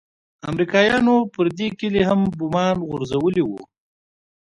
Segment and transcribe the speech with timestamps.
[0.49, 3.61] امريکايانو پر دې کلي هم بمان غورځولي وو.